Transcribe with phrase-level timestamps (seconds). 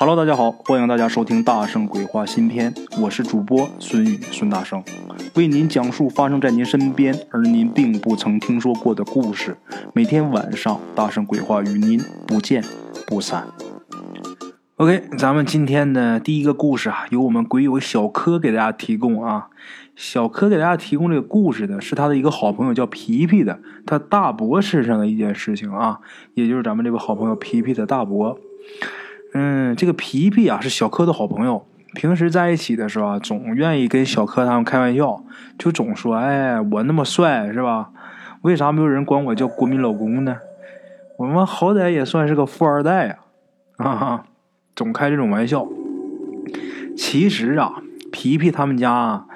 [0.00, 4.82] Hello，大家好，欢迎大家收听《大圣鬼话》新篇，我是主播孙宇孙大圣，
[5.34, 9.58] 为您讲述发生在您身边而您并不曾听说过的故事。
[9.92, 12.64] 每天晚上，《大圣鬼话》与您不见
[13.06, 13.46] 不散。
[14.76, 19.48] OK，咱们今天的第一个故事啊，由我们鬼友小柯给大家提供啊。
[19.96, 26.00] 小柯给大家提供这个故事的是他的一个好朋友叫皮皮的，他大伯身上的一件事情啊，
[26.32, 28.40] 也就是咱们这个好朋友皮皮的大伯。
[29.32, 35.22] 嗯，这个皮皮啊是小柯的好朋友，平时在一起的时候啊，总愿意跟小柯他们开玩笑，
[35.56, 37.90] 就总说：“哎，我那么帅是吧？
[38.42, 40.38] 为啥没有人管我叫国民老公呢？
[41.16, 43.18] 我们好歹也算是个富二代啊！”
[43.78, 44.24] 哈哈，
[44.74, 45.68] 总开这种玩笑。
[46.96, 47.74] 其实啊，
[48.10, 49.26] 皮皮他们家，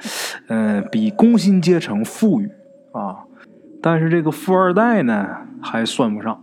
[0.48, 2.50] 嗯，比工薪阶层富裕
[2.92, 3.24] 啊，
[3.80, 5.28] 但是这个富二代呢
[5.62, 6.42] 还算不上，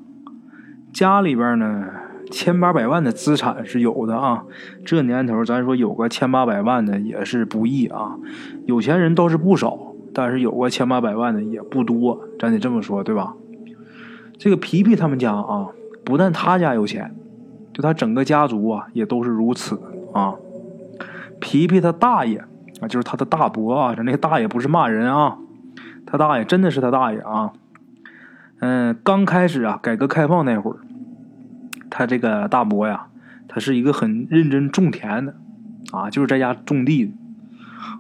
[0.94, 1.86] 家里边呢。
[2.32, 4.46] 千八百万的资产是有的啊，
[4.86, 8.16] 这年头咱说有个千八百万的也是不易啊。
[8.66, 13.36] 有钱人倒是不少，但是有个千八百万的也不多，咱得这么说，对吧？
[14.40, 15.68] 这个皮皮他们家啊，
[16.04, 17.14] 不但他家有钱，
[17.74, 19.80] 就他整个家族啊也都是如此
[20.14, 20.36] 啊。
[21.40, 22.38] 皮皮他大爷
[22.80, 25.38] 啊，就是他的大伯啊，他那个大爷不是骂人啊，
[26.06, 27.52] 他大爷真的是他大爷啊。
[28.60, 30.78] 嗯，刚开始啊，改革开放那会儿。
[31.92, 33.06] 他这个大伯呀，
[33.48, 35.36] 他是一个很认真种田的，
[35.92, 37.14] 啊，就是在家种地。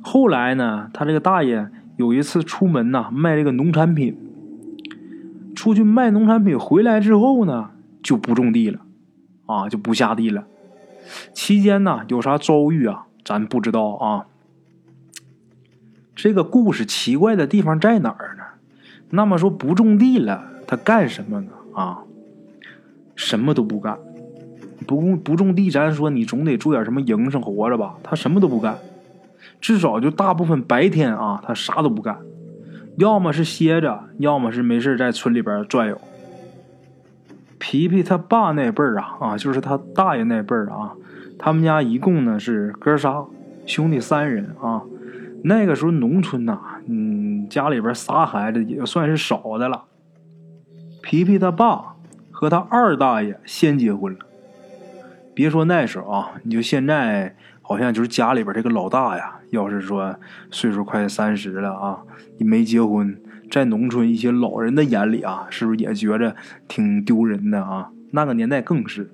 [0.02, 4.18] 后来呢，他这个大爷有一次出门呐，卖这个农产品，
[5.56, 8.80] 出去卖农产品回来之后呢，就不种地了，
[9.46, 10.46] 啊，就不下地了。
[11.34, 14.26] 期间呢，有啥遭遇啊，咱不知道啊。
[16.16, 18.44] 这个故事奇怪的地方在哪儿呢？
[19.10, 21.52] 那么说不种地了，他干什么呢？
[21.74, 22.04] 啊？
[23.22, 24.00] 什么都不干，
[24.88, 27.94] 不不种地，咱说你总得做点什么营生活着吧？
[28.02, 28.76] 他什么都不干，
[29.62, 32.18] 至少就大部分白天啊，他啥都不干，
[32.98, 36.02] 要么是歇着，要么是没事在村里边转悠。
[37.60, 40.94] 皮皮他爸那辈儿啊啊，就是他大爷那辈儿啊，
[41.38, 43.24] 他们家一共呢是哥仨
[43.68, 44.82] 兄弟三人啊。
[45.44, 49.84] 那个时候农村呐，嗯，家里边仨孩子也算是少的了。
[51.04, 51.94] 皮皮他爸。
[52.42, 54.20] 和他二大爷先结婚了，
[55.32, 60.16] 别说那时候啊，你就现在，好像就是家里边这个老大呀，要是说
[60.50, 62.00] 岁数快三十了啊，
[62.40, 63.16] 你没结婚，
[63.52, 66.36] 在农村一些老人的眼里啊，是不是也觉着
[66.68, 67.92] 挺丢人的啊？
[68.10, 69.12] 那个年代更是。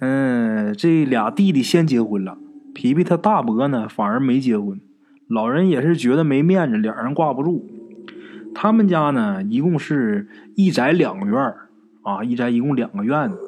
[0.00, 2.36] 嗯，这俩弟弟先结婚了，
[2.74, 4.80] 皮皮他大伯呢反而没结婚，
[5.28, 7.70] 老人也是觉得没面子，脸上挂不住。
[8.52, 11.54] 他们家呢，一共是一宅两院。
[12.08, 13.38] 啊，一宅一共两个院子，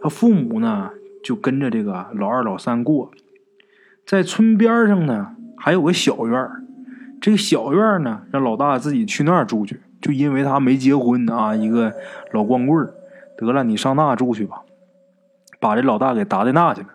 [0.00, 0.90] 他父母呢
[1.24, 3.10] 就跟着这个老二、老三过，
[4.06, 6.48] 在村边上呢还有个小院，
[7.20, 11.92] 这个小院呢让老大自己去那儿住去，就因为他没结婚啊，一个
[12.32, 12.88] 老光棍，
[13.36, 14.62] 得了，你上那住去吧，
[15.58, 16.88] 把这老大给打在那去了。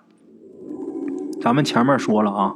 [1.41, 2.55] 咱们前面说了啊，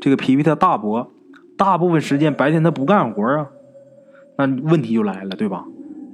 [0.00, 1.10] 这个皮皮他大伯，
[1.56, 3.48] 大部分时间白天他不干活啊，
[4.36, 5.64] 那问题就来了，对吧？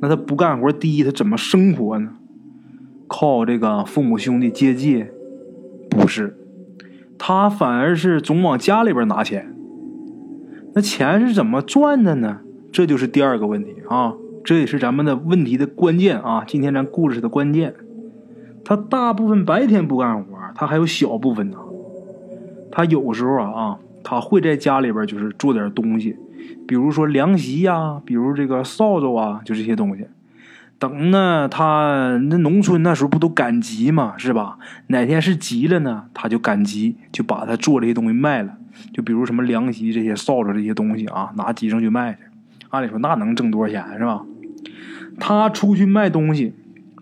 [0.05, 2.11] 那他不干活，第一他怎么生活呢？
[3.09, 5.07] 靠这个父母兄弟接济？
[5.89, 6.37] 不是，
[7.17, 9.55] 他反而是总往家里边拿钱。
[10.75, 12.41] 那钱是怎么赚的呢？
[12.71, 14.13] 这就是第二个问题啊！
[14.45, 16.45] 这也是咱们的问题的关键啊！
[16.47, 17.75] 今天咱故事的关键，
[18.63, 21.57] 他大部分白天不干活，他还有小部分呢。
[22.71, 26.15] 他有时候啊啊，他会在家里边就是做点东西。
[26.67, 30.07] 比如说凉席呀，比如这个扫帚啊，就这些东西。
[30.79, 34.59] 等呢，他那农村那时候不都赶集嘛，是吧？
[34.89, 38.57] 哪天是急了呢，他就赶集，就把他做这些东西卖了。
[38.93, 42.19] 就比如什么凉席这些扫帚这些东西啊，拿集上去卖去。
[42.71, 44.23] 按理说那能挣多少钱是吧？
[45.21, 46.55] 他出去卖东西，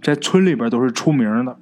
[0.02, 1.56] 在村里边都是出名的。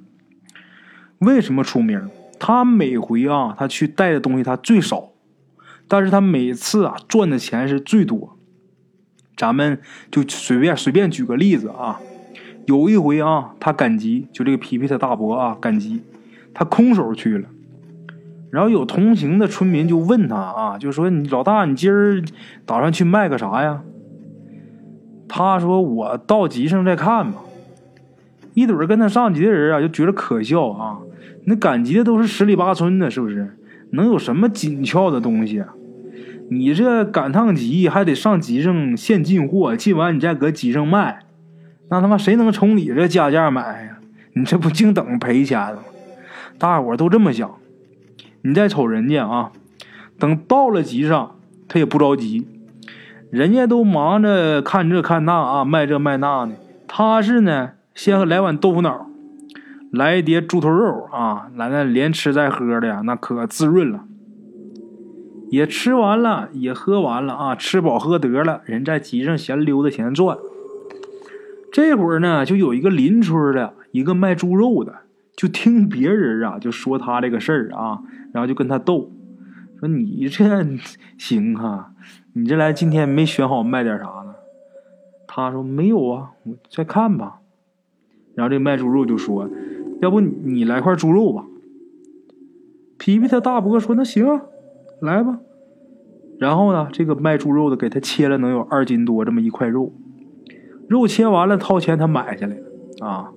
[1.20, 2.10] 为什么出名？
[2.41, 5.09] 他每回啊，他去带的东西他最少。
[5.91, 8.37] 但是他每次啊赚的钱是最多，
[9.37, 12.01] 咱们就随便随便举个例子啊，
[12.66, 16.03] 有一回啊，他赶集，就这个皮皮他大伯啊赶集，
[16.54, 17.48] 他空手去了，
[18.51, 22.22] 然后有同行的村民就问他啊，就说你老大，你今儿
[22.65, 23.83] 打算去卖个啥呀？
[25.27, 27.41] 他说我到集上再看吧。
[28.54, 31.01] 一堆跟他上集的人啊就觉得可笑啊，
[31.47, 33.57] 那赶集的都是十里八村的，是不是？
[33.92, 35.75] 能有什么紧俏的东西啊？
[36.52, 41.20] 你这赶趟集还得上集上现进货，进完你再搁集上卖，
[41.88, 43.98] 那他妈谁能从你这加价买呀？
[44.32, 45.78] 你这不净等赔钱吗？
[46.58, 47.48] 大伙都这么想。
[48.42, 49.52] 你再瞅人家啊，
[50.18, 51.36] 等到了集上，
[51.68, 52.48] 他也不着急，
[53.30, 56.54] 人家都忙着看这看那啊，卖这卖那呢。
[56.88, 59.06] 他是呢，先来碗豆腐脑，
[59.92, 64.00] 来一碟猪头肉啊，来那连吃带喝的呀，那可滋润了。
[65.50, 70.38] 也吃完了，也喝完了啊，吃饱喝得了，人在集上闲溜达闲转。
[71.72, 75.00] 这会儿呢，就有一个邻村的一个卖猪肉的，
[75.36, 78.00] 就听别人啊就说他这个事儿啊。
[78.32, 79.10] 然后就跟他斗，
[79.80, 80.44] 说你这
[81.18, 81.92] 行哈，
[82.34, 84.34] 你这来今天没选好卖点啥呢？
[85.26, 87.41] 他说没有啊，我再看吧。
[88.36, 89.50] 然后这卖猪肉就说，
[90.00, 91.44] 要不你来块猪肉吧。
[92.98, 94.41] 皮皮他大伯说那行，
[95.00, 95.38] 来吧。
[96.38, 99.92] 然后呢，这个卖猪肉的给他切了能有二斤多这么一块肉，
[100.88, 103.32] 肉切完了掏钱他买下来了啊，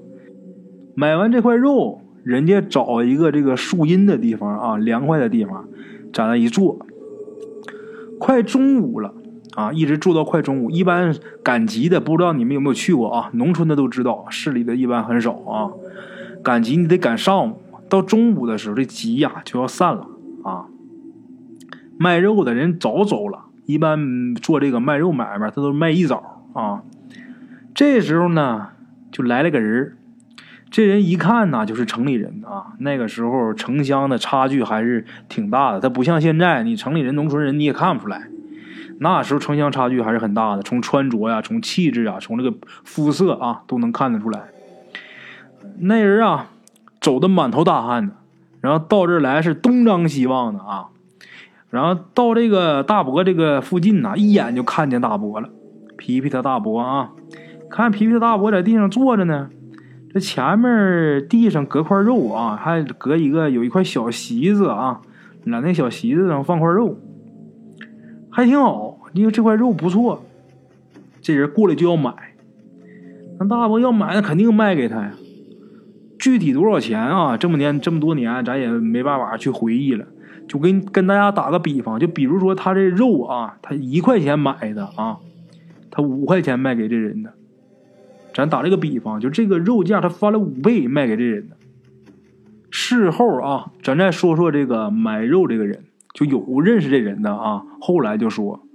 [0.95, 1.99] 买完这块肉。
[2.23, 5.67] 人家找一个这个树荫的地方啊，凉快的地方，
[6.13, 6.79] 在那一坐。
[8.17, 9.13] 快中午了
[9.55, 10.71] 啊，一直坐到快中午。
[10.71, 11.13] 一般
[11.43, 13.29] 赶集的，不知道你们有没有去过啊？
[13.33, 15.73] 农村的都知道，市里的一般很少啊。
[16.41, 17.55] 赶集你得赶上午，
[17.89, 20.07] 到中午的时候这集呀就要散了
[20.45, 20.67] 啊。
[21.97, 26.83] 卖肉的人早走了，一般做这个卖肉买卖，他都卖一早啊。
[27.73, 28.69] 这时候呢，
[29.11, 29.97] 就来了个人
[30.69, 32.73] 这人一看呢，就是城里人啊。
[32.79, 38.27] 那个时候城乡的差距还是挺大的，他不像现在，你城里人、农村人你也看不出来。
[38.99, 44.43] 那时候城乡差距还是很大的，从穿着呀、从气质啊、从这个肤色啊，都能看得出来。
[45.79, 46.47] 那人啊，
[47.01, 48.13] 走的满头大汗的，
[48.61, 50.87] 然后到这儿来是东张西望的啊。
[51.73, 55.49] 然后到这个大伯这个附近呢，一眼就看见大伯了，
[55.97, 57.13] 皮皮他大伯啊，
[57.67, 59.49] 看皮皮他大伯在地上坐着呢。
[60.13, 65.01] 这前面地上搁块肉啊，还搁一个有一块小席子啊，
[65.45, 66.99] 那那小席子上放块肉，
[68.29, 70.23] 还挺好，因为这块肉不错。
[71.23, 72.13] 这人过来就要买，
[73.39, 75.13] 那大伯要买，那肯定卖给他呀。
[76.19, 77.35] 具体多少钱啊？
[77.35, 80.05] 这么年这么多年，咱也没办法去回忆了。
[80.47, 85.17] 就跟跟大家打个比方，就比如说他这肉啊，他一块钱买的啊，
[85.89, 87.33] 他五块钱卖给这人的。
[88.33, 91.55] 咱打这个比方，就这个肉价，他翻了五倍卖给这人的。
[92.71, 97.63] 事后啊，咱再说说这个买肉这个人，就有认识这人的啊。
[97.79, 98.65] 后来就说，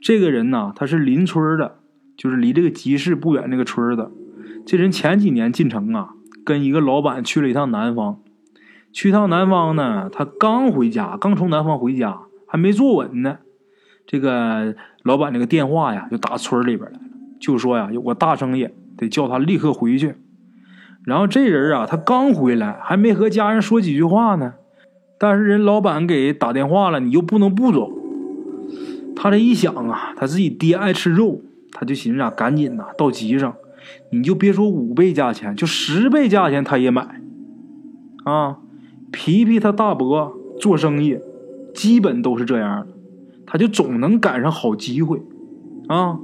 [0.00, 1.76] 这个人呢，他是邻村的，
[2.16, 4.10] 就是离这个集市不远那个村的。
[4.66, 8.18] 这人前几年进城啊，跟一个老板去了一趟南方。
[8.94, 13.38] 去趟南方呢，他刚回家，刚从南方回家，还没坐稳呢。
[14.06, 17.04] 这个老板那个电话呀，就打村里边来了，
[17.40, 18.68] 就说呀，有个大生意。
[18.96, 20.14] 得叫他立刻回去，
[21.04, 24.54] 然后这人啊，他刚回来，还没和家人说几句话呢，
[25.18, 27.90] 但是人老板给打电话了，你又不能不走。
[29.16, 31.40] 他这一想啊，他自己爹爱吃肉，
[31.72, 33.52] 他就寻思啊，赶紧呐到集上，
[34.12, 37.20] 你就别说五倍价钱，就十倍价钱他也买。
[38.24, 38.58] 啊，
[39.14, 41.16] 皮皮他大伯做生意，
[41.72, 42.88] 基本都是这样的，
[43.46, 45.22] 他就总能赶上好机会，
[45.86, 46.18] 啊。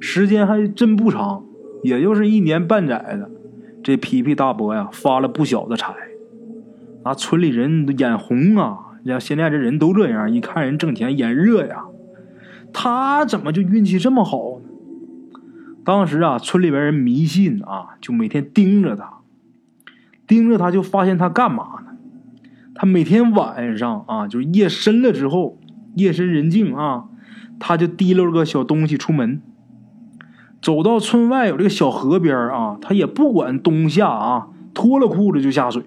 [0.00, 1.44] 时间还真不长，
[1.82, 3.30] 也就是一年半载的，
[3.82, 5.94] 这皮皮大伯呀发了不小的财，
[7.04, 8.78] 啊村里人都眼红啊！
[9.06, 11.84] 像现在这人都这样，一看人挣钱眼热呀。
[12.72, 14.68] 他怎么就运气这么好呢？
[15.84, 19.17] 当时啊，村里边人迷信啊，就每天盯着他，
[20.28, 21.96] 盯着他就发现他干嘛呢？
[22.74, 25.58] 他每天晚上啊，就是夜深了之后，
[25.96, 27.06] 夜深人静啊，
[27.58, 29.42] 他就提溜个小东西出门。
[30.60, 35.82] 走到村外有这个小河边啊，他也不管冬夏啊，脱了裤子就下水。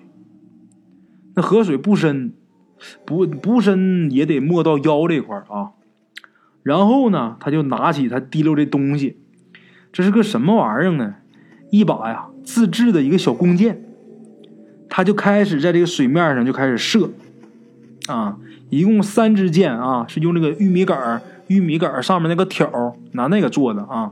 [1.36, 2.34] 那河水不深，
[3.06, 5.72] 不不深也得没到腰这块啊。
[6.64, 9.18] 然后呢，他就拿起他提溜这东西，
[9.92, 11.16] 这是个什么玩意儿呢？
[11.70, 13.86] 一把呀自制的一个小弓箭。
[14.94, 17.10] 他就开始在这个水面上就开始射，
[18.08, 18.36] 啊，
[18.70, 24.12] 一共三支箭啊，是用这个玉米杆玉米杆上面那个挑拿那个做的啊。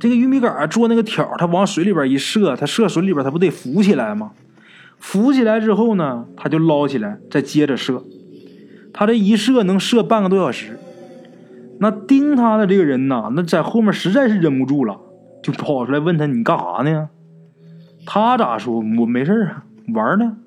[0.00, 4.32] 这个玉米杆做那个挑，他往水里边一射，他射水里边，他不得浮起来吗？
[4.98, 8.02] 浮起来之后呢，他就捞起来，再接着射。
[8.92, 10.76] 他这一射能射半个多小时。
[11.78, 14.98] 那盯他的这个人呐，那在后面实在是忍不住了，
[15.44, 17.08] 就跑出来问他：“你干啥呢？”
[18.10, 18.76] 他咋说？
[18.76, 20.38] 我没事啊，玩呢。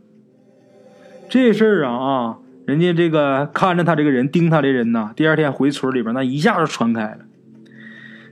[1.29, 7.19] 这事儿啊啊，人家这个看着他这个人盯他的人呐，第二天回村里边，那一下就传开了。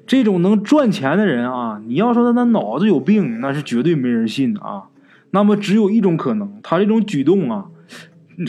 [0.07, 4.85] 这种能赚钱的人啊，你要说他那脑子有病，那是绝对没人信啊。
[5.29, 7.67] 那么只有一种可能，他这种举动啊，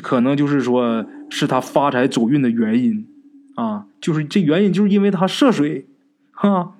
[0.02, 3.06] 可能就是说是他发财走运的原因
[3.54, 5.84] 啊，就是这原因就是因为他涉水，
[6.32, 6.72] 哈，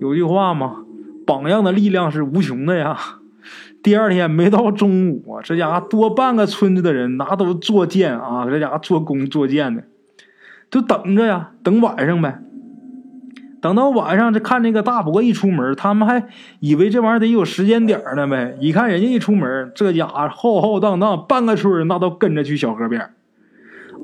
[0.00, 0.84] 有句话嘛，
[1.32, 2.98] 榜样的力量是无穷的呀。
[3.82, 9.84] 第二天没到中午，这家伙多半个村子的人拿都做剑啊，这家伙做弓做箭的，
[10.70, 12.42] 就等着呀，等晚上呗。
[13.62, 16.26] 等到晚上，这看那个大伯一出门，他们还
[16.60, 18.56] 以为这玩意儿得有时间点呢呗。
[18.60, 23.10] 一看人家一出门，这家浩浩荡荡，半个村那都跟着去小河边。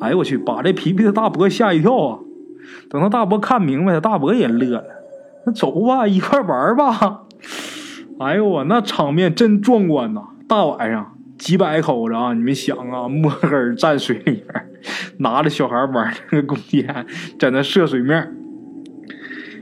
[0.00, 2.18] 哎呦我去，把这皮皮的大伯吓一跳啊！
[2.88, 4.97] 等到大伯看明白，大伯也乐了。
[5.44, 7.22] 那 走吧，一块玩吧。
[8.20, 10.22] 哎呦我，那场面真壮观呐！
[10.48, 14.66] 大晚上几百口子啊，你们想啊，摸黑站水里边，
[15.18, 17.06] 拿着小孩玩那个弓箭，
[17.38, 18.34] 在那射水面。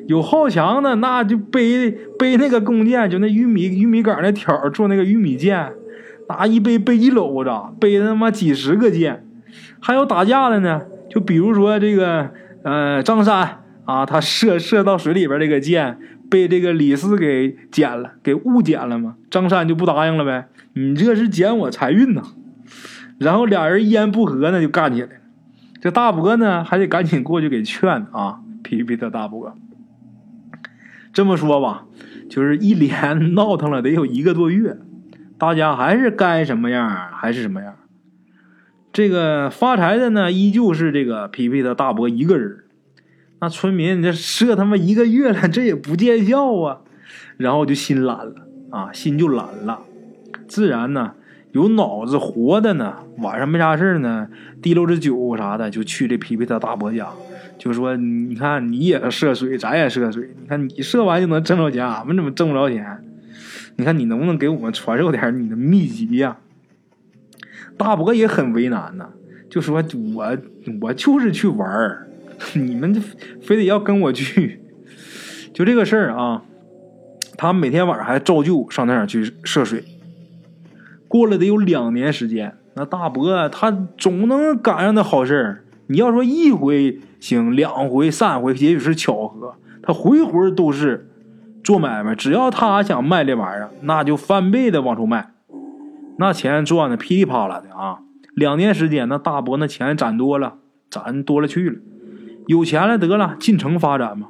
[0.07, 5.73] 有好强的，那就背背那个弓箭，就那玉米玉米杆那条做那个玉米箭，
[6.29, 9.27] 拿一背背一篓子，背他妈几十个箭。
[9.81, 10.81] 还有打架的呢，
[11.11, 12.31] 就比如说这个
[12.63, 19.17] 呃张三啊，他射射到水里边这个箭被这个李四给捡了，给误捡了嘛。
[19.31, 22.23] 张三就不答应了呗，你这是捡我财运呐。
[23.19, 25.15] 然后俩人一言不合呢就干起来了。
[25.81, 29.57] 这大伯呢还得赶紧过去给劝啊，皮皮的大伯。
[31.13, 31.87] 这么说吧，
[32.29, 34.77] 就是一连 闹腾了得有一个多月，
[35.39, 37.77] 大家还是该什么样还是什么样。
[38.93, 42.65] 这个发财的呢，依旧是这个皮皮的大伯一个人。
[43.41, 46.81] 那村民你这射他妈一个月了，这也不见效啊，
[47.37, 48.35] 然后就心懒了
[48.71, 49.81] 啊，心就懒了，
[50.47, 51.15] 自然呢。
[51.53, 54.29] 有脑子活的呢，晚上没啥事呢，
[54.61, 57.09] 提溜着酒啥的就去这皮皮他大伯家，
[57.57, 63.03] 就说：“你看你也涉水，咱也涉水，你看你涉完就能挣着钱，俺们怎么挣不着钱？
[63.77, 66.37] 你看你能不能给我们传授点你的秘籍呀？”
[67.79, 69.09] 大伯也很为难呢，
[69.49, 69.83] 就说
[70.15, 70.37] ：“我
[70.83, 72.07] 我就是去玩儿，
[72.55, 73.01] 你们就
[73.43, 74.61] 非得要跟我去，
[75.55, 76.43] 就这个事儿啊。”
[77.39, 79.85] 他每天晚上还照旧上那儿去涉水。
[81.07, 85.65] 过了得有两年时间，那大伯他总能赶上那好事儿。
[85.89, 91.11] 你要说一回行，两回、三回，也许是巧合，他回回都是
[91.63, 92.15] 做买卖。
[92.15, 95.33] 只要他想卖这玩意儿，那就翻倍的往出卖，
[96.19, 97.99] 那钱赚的噼里啪啦的啊！
[98.35, 100.55] 两年时间，那大伯那钱攒多了，
[100.91, 101.77] 攒多了去了，
[102.47, 104.29] 有钱了得了，进城发展嘛。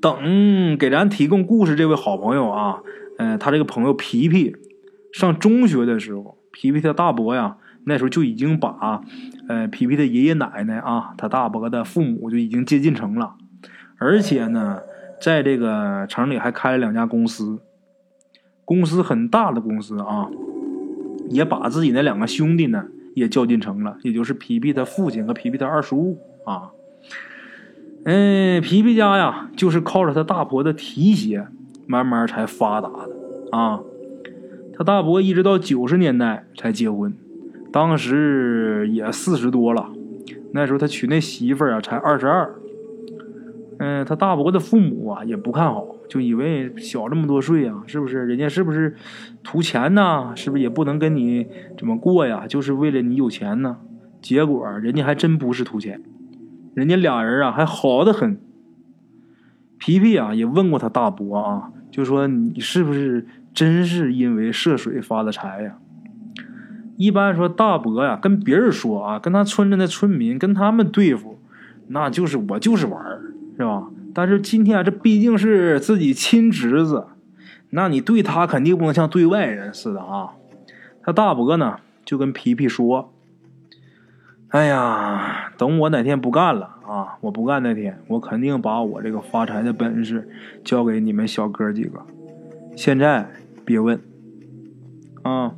[0.00, 2.80] 等给咱提供故事这位好朋友啊，
[3.18, 4.56] 嗯，他这个朋友皮皮。
[5.12, 9.02] 上中学的时候，皮皮他大伯呀，那时候就已经把，
[9.46, 13.34] 呃，皮皮的爷爷奶奶啊，他大伯的父母就已经接进城了，
[13.98, 14.80] 而且呢，
[15.20, 17.60] 在这个城里还开了两家公司，
[18.64, 20.30] 公司很大的公司啊，
[21.28, 26.70] 也把自己那两个兄弟呢也叫进城了，也就是皮皮他父亲和皮皮他二叔啊，
[28.04, 31.46] 嗯，皮皮家呀，就是靠着他大伯的提携，
[31.86, 33.80] 慢慢才发达的啊。
[34.74, 37.14] 他大伯一直到九十年代才结婚，
[37.70, 39.90] 当时也四十多了。
[40.52, 42.54] 那时候他娶那媳妇儿啊才二十二。
[43.78, 48.96] 嗯，他大伯的父母啊也不看好，就以为小这么多岁啊，是不是人家是不是
[49.42, 50.32] 图钱呢？
[50.34, 51.46] 是不是也不能跟你
[51.78, 52.46] 怎么过呀？
[52.48, 53.78] 就是为了你有钱呢？
[54.20, 56.00] 结果人家还真不是图钱，
[56.74, 58.38] 人家俩人啊还好的很。
[59.78, 63.26] 皮皮啊也问过他大伯啊，就说你是不是？
[63.54, 65.76] 真是因为涉水发的财呀！
[66.96, 71.38] 一般说大伯呀，跟别人说啊，跟他村子的村民跟他们对付，
[71.88, 73.88] 那就是我就是玩儿，是吧？
[74.14, 77.08] 但是今天这毕竟是自己亲侄子，
[77.68, 80.30] 那你对他肯定不能像对外人似的啊。
[81.02, 81.76] 他大伯呢
[82.06, 83.11] 就跟皮皮说
[84.52, 90.28] ：“哎呀，等我哪天不干了啊，我不干那天，我肯定把我这个发财的本事
[90.62, 92.00] 交给你们小哥几个。
[92.76, 93.26] 现在。”
[93.64, 94.00] 别问，
[95.22, 95.52] 啊，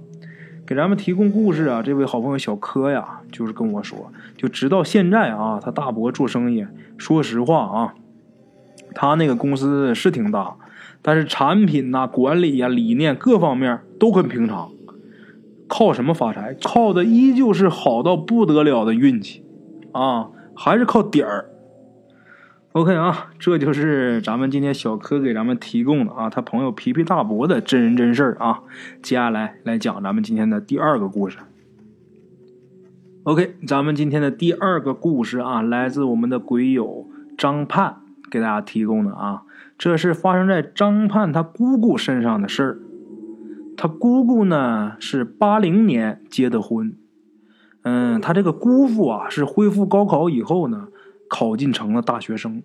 [0.66, 1.82] 给咱们提供故事啊！
[1.82, 6.66] 这位好朋友小柯呀，就是跟我说，就直到现在啊，他大伯做生意，
[6.98, 7.94] 说实话啊，
[8.94, 10.54] 他那个公司是挺大，
[11.00, 14.70] 但是产品呐、管理呀、理念各方面都很平常。
[15.66, 16.56] 靠什么发财？
[16.62, 19.44] 靠的依旧是好到不得了的运气
[19.92, 21.50] 啊，还是靠点儿。
[22.72, 28.62] OK 啊，这就是咱们今天小柯给咱们提供的啊，他朋友皮皮大伯的真人真事儿啊。
[29.00, 31.38] 接下来来讲咱们今天的第二个故事。
[33.22, 37.06] OK，咱们今天的第二个故事啊，来自我们的鬼友
[37.38, 37.98] 张盼
[38.30, 39.44] 给大家提供的啊，
[39.78, 42.78] 这是发生在张盼他姑姑身上的事儿。
[43.76, 46.96] 他姑姑呢是八零年结的婚，
[47.82, 50.88] 嗯，他这个姑父啊是恢复高考以后呢，
[51.28, 52.62] 考进成了大学生。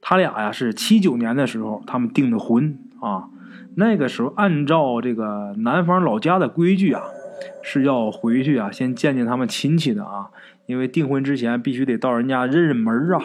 [0.00, 3.28] 他俩呀是七九年的时候他们订的婚啊，
[3.74, 7.02] 那个时候按照这个男方老家的规矩啊，
[7.62, 10.30] 是要回去啊先见见他们亲戚的啊，
[10.66, 13.20] 因为订婚之前必须得到人家认认门啊。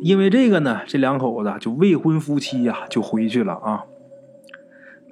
[0.00, 3.84] 因为这个呢，这两口子就未婚夫妻呀就回去了啊。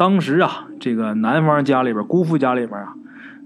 [0.03, 2.93] 当时啊，这个男方家里边，姑父家里边啊，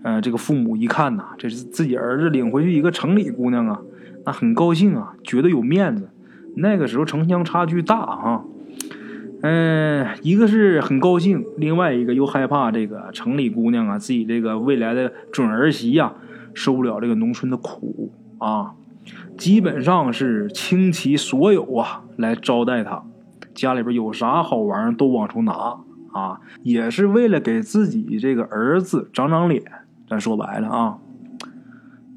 [0.03, 3.83] 呃，这个父母一看呐，这是自己儿子领回去一个城里姑娘啊，
[4.25, 6.09] 那很高兴啊，觉得有面子。
[6.55, 8.45] 那个时候城乡差距大哈，
[9.43, 16.15] 嗯，一个是很高兴，另外一个又害怕这个城里姑娘啊，自己这个未来的准儿媳呀，
[16.55, 18.73] 受不了这个农村的苦啊，
[19.37, 23.03] 基本上是倾其所有啊来招待她，
[23.55, 25.81] 家里边有啥好玩都往出拿。
[26.17, 29.63] 啊，也是为了给自己这个儿子长长脸。
[30.09, 30.99] 咱说白了啊，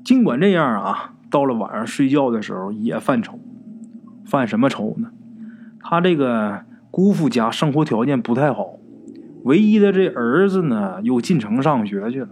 [0.06, 3.38] 尽管这样啊，到了晚上睡觉的时候也犯愁。
[4.26, 5.10] 犯什么愁呢？
[5.82, 8.76] 他这个姑父家生活条件不太好，
[9.44, 12.30] 唯一的这儿子呢又进城上学去了，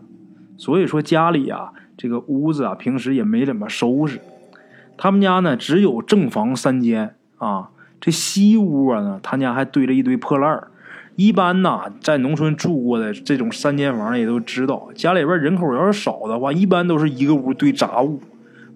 [0.57, 4.21] 所以说家里啊这个屋子啊平时也没怎么收拾。
[4.95, 10.71] 他们家呢只有正房三间啊，这西屋啊呢他家还堆着一堆破烂儿。
[11.17, 18.21] 一般呐，在农村住过的这种三间房也都知道，家里边人口要是少的话，一般都是一个屋堆杂物，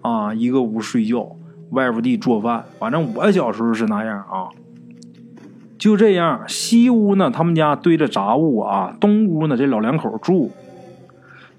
[0.02, 1.36] 啊，一个屋睡觉，
[1.70, 2.66] 外屋地做饭。
[2.80, 4.50] 反正我小时候是那样啊。
[5.78, 10.52] 就这样，西屋呢，他们家堆着杂物啊；东屋呢，这老两口住。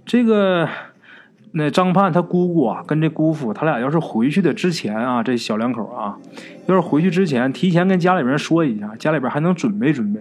[0.05, 0.69] 这个
[1.53, 6.19] 那张盼他姑姑啊，跟这姑父，他俩要是回去的之前啊，这小两口啊，
[6.67, 10.21] 要是回去之前提前跟家里边说一下，家里边还能准备准备。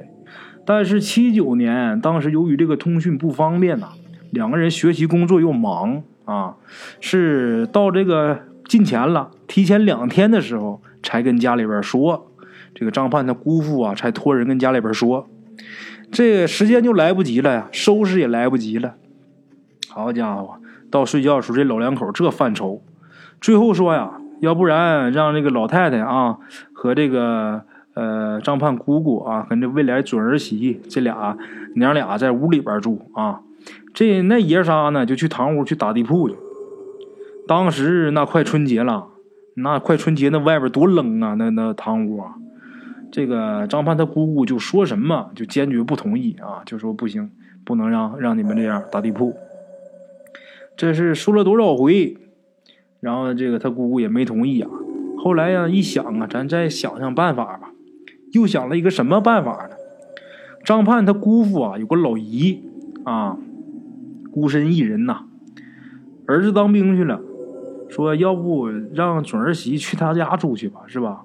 [0.63, 3.89] 但是七九年，当时由于这个通讯不方便呐，
[4.29, 6.55] 两个人学习工作又忙啊，
[6.99, 12.31] 是到这个近前了，提前两天的时候才跟家里边说，
[12.75, 15.27] 这个张盼他姑父啊才托人跟家里边说，
[16.11, 18.93] 这时间就来不及了呀，收拾也来不及了。
[19.89, 20.57] 好家伙，
[20.91, 22.83] 到睡觉的时候这老两口这犯愁，
[23.41, 26.37] 最后说呀，要不然让这个老太太啊
[26.71, 27.63] 和这个。
[27.93, 31.37] 呃，张盼姑姑啊，跟这未来准儿媳这俩
[31.75, 33.41] 娘俩在屋里边住啊。
[33.93, 36.35] 这那爷仨呢，就去堂屋去打地铺去。
[37.47, 39.07] 当时那快春节了，
[39.55, 42.35] 那快春节那外边多冷啊，那那堂屋啊。
[43.11, 47.29] 这个张盼他姑姑就说什么，就坚决不同意啊，就说不行，
[47.65, 49.35] 不能让让你们这样打地铺。
[50.77, 52.15] 这是说了多少回，
[53.01, 54.69] 然后这个他姑姑也没同意啊。
[55.17, 57.70] 后来呀，一想啊，咱再想想办法吧。
[58.31, 59.75] 又想了一个什么办法呢？
[60.63, 62.63] 张盼他姑父啊，有个老姨
[63.03, 63.37] 啊，
[64.31, 65.23] 孤身一人呐，
[66.27, 67.19] 儿子当兵去了，
[67.89, 71.23] 说要不让准儿媳去他家住去吧，是吧？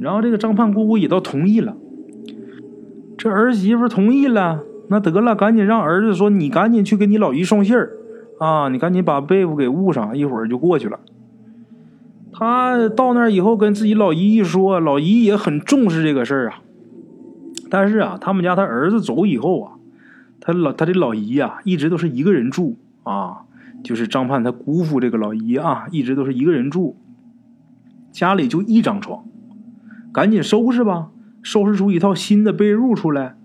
[0.00, 1.76] 然后这个张盼姑姑也都同意了。
[3.18, 7.92] 这儿媳妇同意了，那得了，赶紧让儿子说，你赶紧去给你老姨送信儿
[8.38, 10.98] 啊，你赶紧把被子给捂上，一会儿就过去了。
[12.38, 16.60] 他到那儿以后，跟自己老姨一说，老姨也很重视这个事儿啊。
[17.70, 19.72] 但是啊，他们家他儿子走以后啊，
[20.38, 23.38] 他老他这老姨呀，一直都是一个人住啊。
[23.82, 26.96] 就是张盼他姑父这个老姨啊，一直都是一个人住，
[28.12, 29.24] 家里就一张床，
[30.12, 31.08] 赶紧收拾吧，
[31.42, 33.36] 收拾出一套新的被褥出来。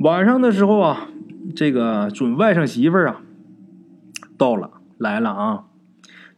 [0.00, 1.08] 晚上的时候啊，
[1.56, 3.22] 这个准外甥媳妇儿啊，
[4.36, 5.64] 到了来了啊。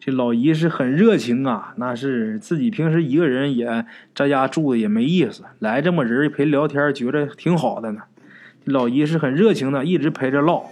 [0.05, 8.03] 这老姨是很热情啊，那是自己平时一个人也在家住的也没意思，来这么人陪聊天，觉得挺好的呢。
[8.67, 10.65] 老姨是很热情的，一直陪着唠，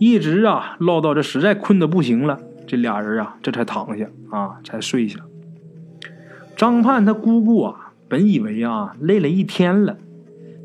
[0.00, 5.20] 一直啊唠到这实在困得不行了，这俩人啊这才躺下啊才睡下。
[6.56, 9.96] 张盼他姑姑啊，本以为啊累了一天了，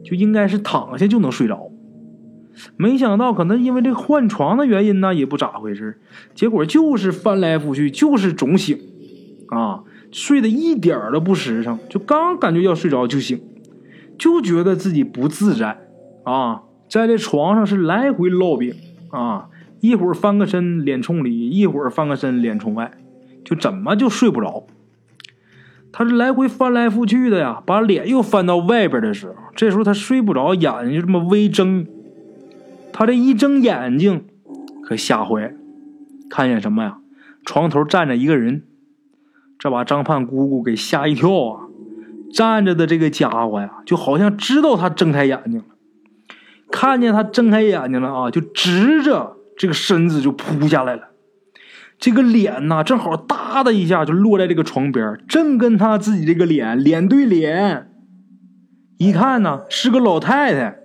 [0.03, 1.68] 就应该是躺下就能睡着。
[2.77, 5.99] 没想到，可能因为这换床的原因呢，也不咋回事
[6.33, 8.77] 结果就是翻来覆去，就是总醒，
[9.47, 13.39] 啊，睡得一点都不实诚，就刚感觉要睡着就醒，
[14.17, 15.79] 就觉得自己不自在，
[16.23, 18.73] 啊，在这床上是来回烙饼，
[19.09, 19.47] 啊，
[19.79, 22.91] 一会儿翻个身脸冲里，一会儿翻个身脸冲外，
[23.45, 24.67] 就怎么就睡不着。
[25.91, 31.87] 他是来回翻来覆去的呀，把脸又翻到外边的时候，这时候他睡不着，眼睛就这么微睁。
[32.91, 34.25] 他这一睁眼睛，
[34.83, 35.51] 可吓坏了，
[36.29, 36.97] 看见什么呀？
[37.45, 38.63] 床头站着一个人，
[39.57, 41.65] 这把张盼姑姑给吓一跳啊！
[42.31, 45.65] 站着的这个家伙呀，就好像知道他睁开眼睛了，
[46.69, 51.09] 看见他睁开眼睛了啊，就直着这个身子就扑下来了。
[51.97, 57.89] 这个脸呐，正好哒的一下就落在这个床边，正跟他自己这个脸脸对脸。
[58.97, 60.77] 一看呢，是个老太太。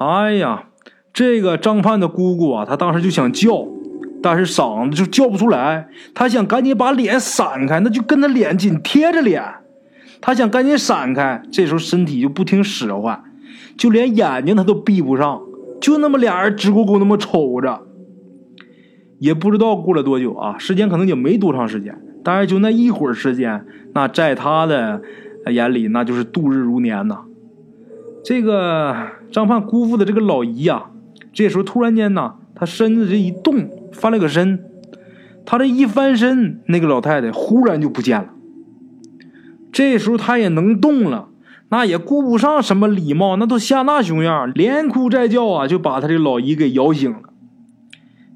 [0.00, 0.64] 哎呀，
[1.12, 3.66] 这个张盼的姑姑啊，她当时就想叫，
[4.22, 5.88] 但是嗓子就叫不出来。
[6.14, 9.44] 她想赶紧把脸闪开，那就跟她脸紧贴着脸。
[10.22, 13.22] 她想赶紧闪开，这时候身体就不听使唤，
[13.76, 15.42] 就连眼睛她都闭不上，
[15.82, 17.82] 就那么俩人直勾勾那么瞅着。
[19.18, 25.02] 也不知道过了多久啊，时间可能也没多长时间，但是就那一会儿时间，那在他的
[25.52, 27.18] 眼里那就是度日如年呐。
[28.22, 28.94] 这个
[29.32, 30.90] 张盼姑父的这个老姨呀，
[31.32, 34.64] 这时候突然间呢，他身子这一动，翻了个身，
[35.46, 38.28] 他这一翻身，那个老太太忽然就不见了。
[39.72, 41.28] 这时候他也能动了，
[41.70, 47.18] 那也顾不上什么礼貌，那都吓那熊样，连哭带叫啊，就把他这老姨给摇醒了。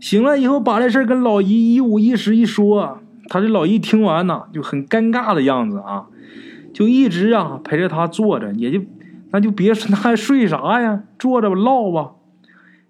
[0.01, 6.07] 醒了以后，把这事跟老姨一五一十一说，他这老姨听完呢，就很尴尬的样子啊，
[6.73, 8.81] 就一直啊陪着他坐着，也就
[9.35, 12.13] 那就别那还睡啥呀，坐着唠吧，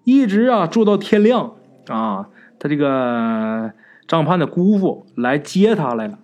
[0.05, 1.53] 一直啊坐到天亮
[1.89, 2.29] 啊，
[2.59, 3.73] 他这个
[4.07, 6.19] 张盼的姑父来接他来了，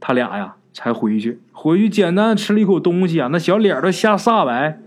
[0.00, 4.78] 他俩呀才回去，回去简单吃了一口东西啊，那小脸都吓煞白，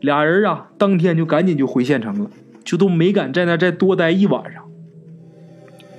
[0.00, 2.30] 俩人啊当天就赶紧就回县城了，
[2.62, 4.62] 就都没敢在那再多待一晚上。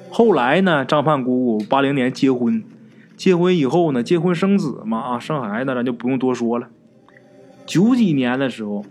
[0.10, 2.63] 后来呢，张盼姑姑八零年结婚，
[3.17, 6.70] 结婚以后呢，结婚生子嘛，啊，生孩子咱就不用多说了。
[7.67, 8.84] 九几年的时候，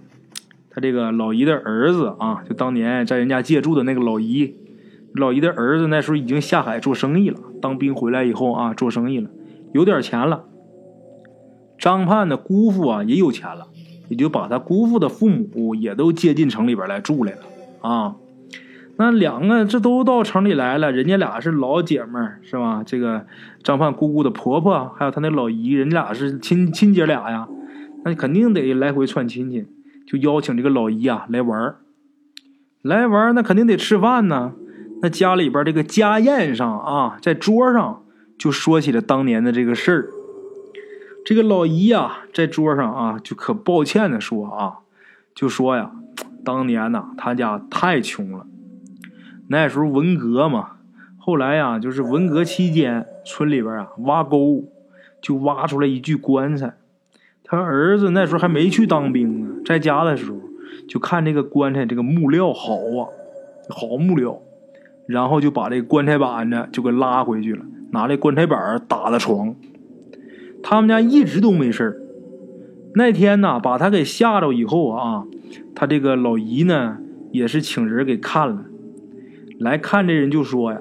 [0.70, 4.54] 他这个老姨的儿子啊，就当年在人家借住的那个老姨，
[5.14, 9.30] 老姨的儿子那时候已经下海做生意了，当兵回来以后啊，做生意了，
[9.72, 10.44] 有点钱了。
[11.78, 13.68] 张盼的姑父啊也有钱了，
[14.08, 17.38] 也就把他姑父的父母也都接进城里边来住来了
[17.80, 18.16] 啊。
[18.98, 22.82] 那两个这都到城里来了，人家俩是老姐们儿，是吧？
[22.84, 23.26] 这个
[23.62, 27.46] 张盼姑姑的婆婆，还有她那老姨，人家俩是亲亲姐俩呀，
[28.06, 29.66] 那肯定得来回串亲戚，
[30.06, 31.80] 就邀请这个老姨啊来玩儿。
[32.80, 34.52] 来玩儿那肯定得吃饭呢。
[35.02, 38.04] 那家里边这个家宴上啊，在桌上
[38.38, 40.08] 就说起了当年的这个事儿。
[41.24, 44.78] 这个老姨呀，在桌上啊，就可抱歉的说啊，
[45.34, 45.90] 就说呀，
[46.44, 48.46] 当年呐，他家太穷了。
[49.48, 50.76] 那时候文革嘛，
[51.18, 54.62] 后来呀，就是文革期间，村里边啊挖沟，
[55.20, 56.76] 就挖出来一具棺材。
[57.48, 60.38] 他儿子那时候还没去当兵呢，在家的时候
[60.88, 63.06] 就看这个棺材，这个木料好啊，
[63.68, 64.42] 好木料，
[65.06, 69.54] 然后就把这棺材板子就给拉回去了，拿这棺材板打的床。
[70.60, 72.02] 他们家一直都没事
[72.94, 75.24] 那天呢，把他给吓着以后啊，
[75.74, 76.98] 他这个老姨呢
[77.30, 78.64] 也是请人给看了。
[79.60, 80.80] 来看这人就说呀：“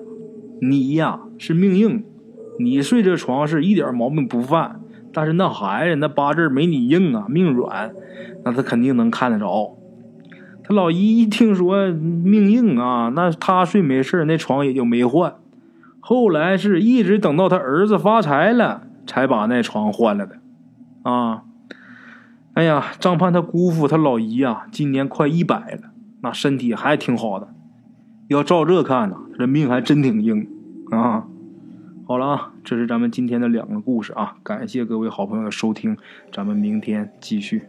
[0.61, 2.03] 你呀是命硬，
[2.57, 4.81] 你睡这床是一点毛病不犯。
[5.15, 7.93] 但是那孩子那八字没你硬啊，命软，
[8.43, 9.77] 那他肯定能看得着。”
[10.67, 15.35] 他老姨一听说命硬啊，那他睡没事那床也就没换。
[16.01, 20.39] 后来是一直等到他儿子发财了，才把那床换了的。
[21.03, 21.43] 啊，
[22.55, 27.47] 哎呀，张盼他姑父他老姨啊，今年快一百了，那身体还挺好的。
[28.27, 30.47] 要照这看呢，这命还真挺硬
[30.91, 31.25] 啊！
[32.07, 35.97] 好了啊，这是咱们今天的两个故事啊，感谢各位好朋友的收听，
[36.31, 37.63] 咱们明天继续。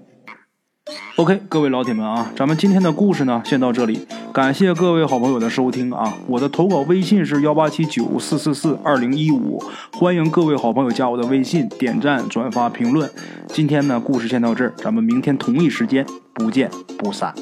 [1.17, 6.19] OK，各位老铁们啊，咱们今天的故事呢，先到这里，感谢各位好朋友的收听啊！
[6.29, 9.59] 我的投稿微信是幺八七九四四四二零一五，
[9.95, 13.11] 欢迎各位好朋友加我的微信，点赞、转发、评论。
[13.49, 17.35] 今天呢，故事先到这儿，咱们明天同一时间不见不散。